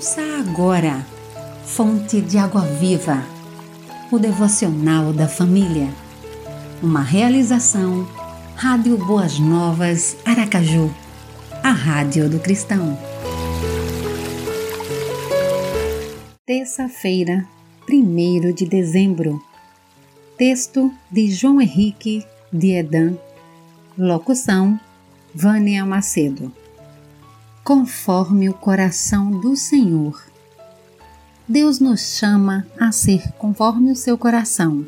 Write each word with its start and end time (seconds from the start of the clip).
Ouça 0.00 0.22
agora, 0.38 1.06
Fonte 1.62 2.22
de 2.22 2.38
Água 2.38 2.62
Viva, 2.62 3.22
o 4.10 4.18
devocional 4.18 5.12
da 5.12 5.28
família. 5.28 5.90
Uma 6.82 7.02
realização, 7.02 8.08
Rádio 8.56 8.96
Boas 8.96 9.38
Novas, 9.38 10.16
Aracaju, 10.24 10.90
a 11.62 11.70
Rádio 11.70 12.30
do 12.30 12.40
Cristão. 12.40 12.98
Terça-feira, 16.46 17.46
1 17.86 18.54
de 18.54 18.64
dezembro. 18.64 19.38
Texto 20.38 20.90
de 21.10 21.30
João 21.30 21.60
Henrique 21.60 22.24
de 22.50 22.70
Edan. 22.70 23.18
Locução: 23.98 24.80
Vânia 25.34 25.84
Macedo 25.84 26.50
conforme 27.70 28.48
o 28.48 28.52
coração 28.52 29.30
do 29.30 29.54
Senhor. 29.54 30.20
Deus 31.46 31.78
nos 31.78 32.00
chama 32.00 32.66
a 32.76 32.90
ser 32.90 33.30
conforme 33.34 33.92
o 33.92 33.94
seu 33.94 34.18
coração. 34.18 34.84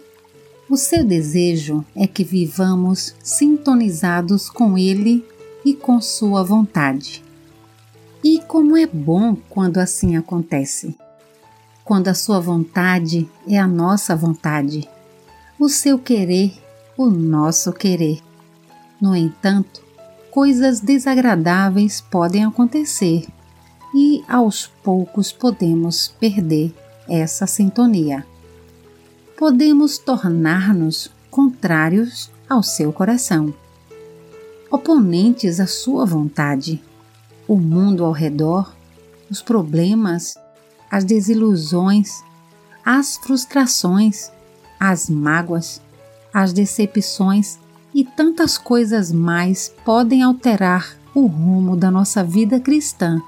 O 0.69 0.77
seu 0.77 1.05
desejo 1.05 1.85
é 1.95 2.09
que 2.09 2.25
vivamos 2.25 3.15
sintonizados 3.23 4.51
com 4.51 4.77
Ele 4.77 5.25
e 5.65 5.75
com 5.75 6.01
Sua 6.01 6.43
vontade. 6.43 7.23
E 8.25 8.41
como 8.49 8.77
é 8.77 8.85
bom 8.85 9.37
quando 9.49 9.79
assim 9.79 10.17
acontece! 10.17 10.99
Quando 11.85 12.09
a 12.09 12.15
Sua 12.15 12.41
vontade 12.41 13.31
é 13.47 13.61
a 13.61 13.69
nossa 13.69 14.17
vontade, 14.17 14.91
o 15.57 15.69
seu 15.69 16.01
querer, 16.01 16.53
o 16.99 17.07
nosso 17.07 17.73
querer. 17.73 18.19
No 19.01 19.15
entanto, 19.15 19.85
coisas 20.33 20.81
desagradáveis 20.81 22.01
podem 22.01 22.43
acontecer 22.43 23.27
e 23.95 24.25
aos 24.27 24.67
poucos 24.67 25.31
podemos 25.31 26.09
perder 26.19 26.75
essa 27.07 27.47
sintonia. 27.47 28.27
Podemos 29.37 29.99
tornar-nos 29.99 31.11
contrários 31.31 32.31
ao 32.49 32.63
seu 32.63 32.91
coração, 32.95 33.53
oponentes 34.71 35.61
à 35.61 35.67
sua 35.67 36.07
vontade. 36.07 36.83
O 37.47 37.57
mundo 37.57 38.03
ao 38.03 38.13
redor, 38.13 38.75
os 39.31 39.43
problemas, 39.43 40.39
as 40.91 41.05
desilusões, 41.05 42.25
as 42.83 43.19
frustrações, 43.19 44.33
as 44.81 45.11
mágoas, 45.11 45.83
as 46.33 46.55
decepções 46.55 47.59
e 47.95 48.05
tantas 48.05 48.57
coisas 48.57 49.13
mais 49.13 49.73
podem 49.85 50.23
alterar 50.23 50.97
o 51.15 51.27
rumo 51.27 51.77
da 51.77 51.91
nossa 51.91 52.25
vida 52.25 52.59
cristã. 52.59 53.21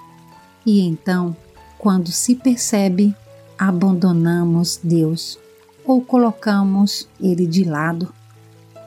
E 0.64 0.80
então, 0.80 1.36
quando 1.78 2.10
se 2.10 2.34
percebe, 2.34 3.14
abandonamos 3.58 4.80
Deus 4.82 5.38
ou 5.84 6.00
colocamos 6.00 7.06
Ele 7.20 7.46
de 7.46 7.62
lado, 7.64 8.12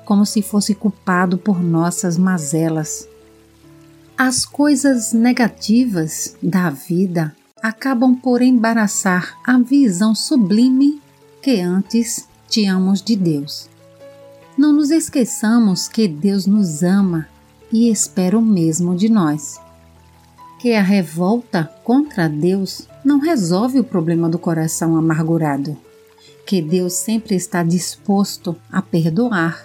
como 0.03 0.25
se 0.25 0.41
fosse 0.41 0.73
culpado 0.73 1.37
por 1.37 1.61
nossas 1.61 2.17
mazelas. 2.17 3.07
As 4.17 4.45
coisas 4.45 5.13
negativas 5.13 6.35
da 6.41 6.71
vida 6.71 7.35
acabam 7.61 8.15
por 8.15 8.41
embaraçar 8.41 9.37
a 9.45 9.59
visão 9.59 10.15
sublime 10.15 10.99
que 11.41 11.61
antes 11.61 12.27
tínhamos 12.49 13.01
de 13.01 13.15
Deus. 13.15 13.69
Não 14.57 14.73
nos 14.73 14.89
esqueçamos 14.89 15.87
que 15.87 16.07
Deus 16.07 16.47
nos 16.47 16.81
ama 16.81 17.27
e 17.71 17.91
espera 17.91 18.35
o 18.35 18.41
mesmo 18.41 18.95
de 18.95 19.07
nós. 19.07 19.61
Que 20.59 20.73
a 20.73 20.81
revolta 20.81 21.71
contra 21.83 22.27
Deus 22.27 22.87
não 23.05 23.19
resolve 23.19 23.79
o 23.79 23.83
problema 23.83 24.27
do 24.27 24.39
coração 24.39 24.97
amargurado. 24.97 25.77
Que 26.43 26.59
Deus 26.59 26.93
sempre 26.93 27.35
está 27.35 27.61
disposto 27.61 28.55
a 28.71 28.81
perdoar. 28.81 29.63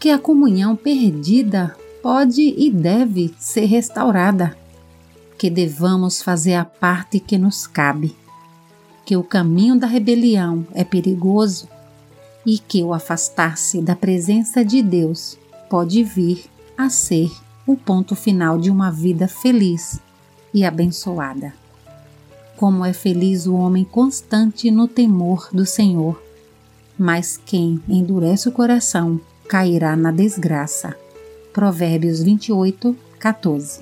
Que 0.00 0.10
a 0.10 0.18
comunhão 0.18 0.74
perdida 0.74 1.76
pode 2.02 2.42
e 2.42 2.72
deve 2.72 3.32
ser 3.38 3.66
restaurada. 3.66 4.58
Que 5.38 5.48
devamos 5.48 6.20
fazer 6.20 6.54
a 6.54 6.64
parte 6.64 7.20
que 7.20 7.38
nos 7.38 7.68
cabe. 7.68 8.16
Que 9.06 9.16
o 9.16 9.22
caminho 9.22 9.78
da 9.78 9.86
rebelião 9.86 10.66
é 10.74 10.82
perigoso 10.82 11.68
e 12.44 12.58
que 12.58 12.82
o 12.82 12.94
afastar-se 12.94 13.80
da 13.80 13.94
presença 13.94 14.64
de 14.64 14.82
Deus 14.82 15.38
pode 15.68 16.02
vir 16.02 16.44
a 16.76 16.88
ser 16.88 17.30
o 17.66 17.76
ponto 17.76 18.14
final 18.14 18.58
de 18.58 18.70
uma 18.70 18.90
vida 18.90 19.28
feliz 19.28 20.00
e 20.54 20.64
abençoada. 20.64 21.52
Como 22.56 22.84
é 22.84 22.92
feliz 22.92 23.46
o 23.46 23.54
homem 23.54 23.84
constante 23.84 24.70
no 24.70 24.88
temor 24.88 25.48
do 25.52 25.66
Senhor, 25.66 26.20
mas 26.98 27.40
quem 27.44 27.80
endurece 27.88 28.48
o 28.48 28.52
coração 28.52 29.20
cairá 29.48 29.94
na 29.94 30.10
desgraça. 30.10 30.96
Provérbios 31.52 32.22
28, 32.22 32.96
14. 33.18 33.80